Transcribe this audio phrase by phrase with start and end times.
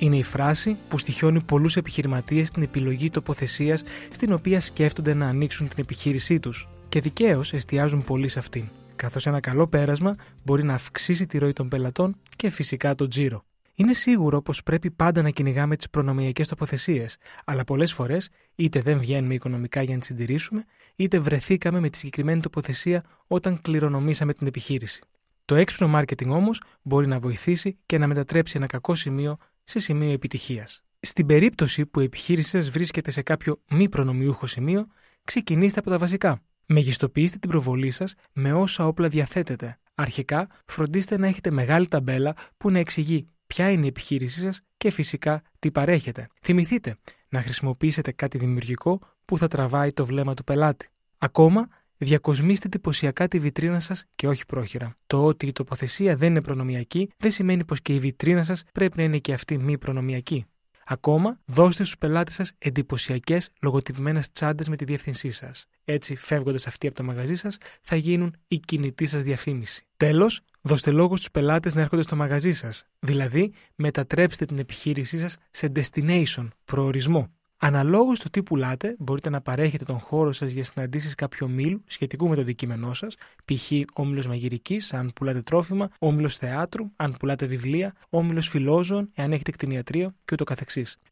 [0.00, 5.68] Είναι η φράση που στοιχιώνει πολλούς επιχειρηματίες στην επιλογή τοποθεσίας στην οποία σκέφτονται να ανοίξουν
[5.68, 6.68] την επιχείρησή τους.
[6.88, 8.64] Και δικαίως εστιάζουν πολύ σε αυτήν
[9.00, 13.44] καθώς ένα καλό πέρασμα μπορεί να αυξήσει τη ροή των πελατών και φυσικά το τζίρο.
[13.74, 18.98] Είναι σίγουρο πως πρέπει πάντα να κυνηγάμε τις προνομιακές τοποθεσίες, αλλά πολλές φορές είτε δεν
[18.98, 20.64] βγαίνουμε οικονομικά για να τις συντηρήσουμε,
[20.96, 25.02] είτε βρεθήκαμε με τη συγκεκριμένη τοποθεσία όταν κληρονομήσαμε την επιχείρηση.
[25.44, 29.36] Το έξυπνο marketing όμως μπορεί να βοηθήσει και να μετατρέψει ένα κακό σημείο
[29.70, 30.82] σε σημείο επιτυχίας.
[31.00, 34.86] Στην περίπτωση που η επιχείρηση σα βρίσκεται σε κάποιο μη προνομιούχο σημείο,
[35.24, 36.42] ξεκινήστε από τα βασικά.
[36.66, 39.78] Μεγιστοποιήστε την προβολή σας με όσα όπλα διαθέτετε.
[39.94, 44.90] Αρχικά, φροντίστε να έχετε μεγάλη ταμπέλα που να εξηγεί ποια είναι η επιχείρησή σας και
[44.90, 46.26] φυσικά τι παρέχετε.
[46.42, 46.96] Θυμηθείτε
[47.28, 50.88] να χρησιμοποιήσετε κάτι δημιουργικό που θα τραβάει το βλέμμα του πελάτη.
[51.18, 51.68] Ακόμα,
[52.00, 54.96] διακοσμήστε εντυπωσιακά τη βιτρίνα σας και όχι πρόχειρα.
[55.06, 58.96] Το ότι η τοποθεσία δεν είναι προνομιακή δεν σημαίνει πως και η βιτρίνα σας πρέπει
[58.96, 60.44] να είναι και αυτή μη προνομιακή.
[60.92, 65.66] Ακόμα, δώστε στους πελάτες σας εντυπωσιακές λογοτυπημένες τσάντες με τη διεύθυνσή σας.
[65.84, 69.86] Έτσι, φεύγοντας αυτοί από το μαγαζί σας, θα γίνουν η κινητή σας διαφήμιση.
[69.96, 72.86] Τέλος, δώστε λόγο στους πελάτες να έρχονται στο μαγαζί σας.
[72.98, 77.32] Δηλαδή, μετατρέψτε την επιχείρησή σας σε destination, προορισμό.
[77.62, 82.28] Αναλόγως στο τι πουλάτε, μπορείτε να παρέχετε τον χώρο σας για συναντήσεις κάποιου ομίλου σχετικού
[82.28, 83.72] με το αντικείμενό σας, π.χ.
[83.92, 90.14] όμιλος μαγειρικής, αν πουλάτε τρόφιμα, όμιλος θεάτρου, αν πουλάτε βιβλία, όμιλος φιλόζων, εάν έχετε κτηνιατρίο
[90.24, 90.58] κ.ο.κ.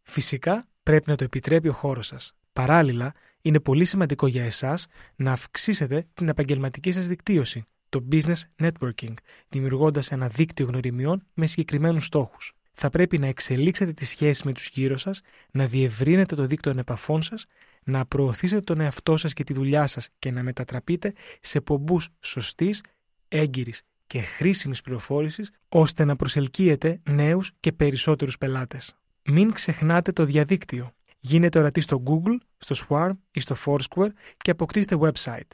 [0.03, 2.35] Φυσικά, πρέπει να το επιτρέπει ο χώρος σας.
[2.53, 9.15] Παράλληλα, είναι πολύ σημαντικό για εσάς να αυξήσετε την επαγγελματική σας δικτύωση, το business networking,
[9.49, 14.69] δημιουργώντας ένα δίκτυο γνωριμιών με συγκεκριμένους στόχους θα πρέπει να εξελίξετε τη σχέση με τους
[14.69, 17.47] γύρω σας, να διευρύνετε το δίκτυο επαφών σας,
[17.85, 22.83] να προωθήσετε τον εαυτό σας και τη δουλειά σας και να μετατραπείτε σε πομπούς σωστής,
[23.29, 28.97] έγκυρης και χρήσιμης πληροφόρησης, ώστε να προσελκύετε νέους και περισσότερους πελάτες.
[29.23, 30.93] Μην ξεχνάτε το διαδίκτυο.
[31.19, 35.51] Γίνετε ορατοί στο Google, στο Swarm ή στο Foursquare και αποκτήστε website.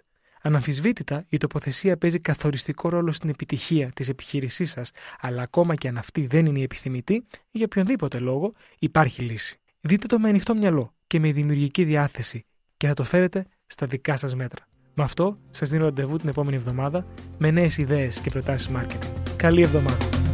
[0.47, 4.91] Αναμφισβήτητα, η τοποθεσία παίζει καθοριστικό ρόλο στην επιτυχία της επιχείρησής σας,
[5.21, 9.61] αλλά ακόμα και αν αυτή δεν είναι η επιθυμητή, για οποιονδήποτε λόγο υπάρχει λύση.
[9.81, 12.45] Δείτε το με ανοιχτό μυαλό και με δημιουργική διάθεση
[12.77, 14.69] και θα το φέρετε στα δικά σας μέτρα.
[14.95, 17.07] Με αυτό, σας δίνω ραντεβού την επόμενη εβδομάδα
[17.39, 19.13] με νέες ιδέες και προτάσεις marketing.
[19.37, 20.34] Καλή εβδομάδα!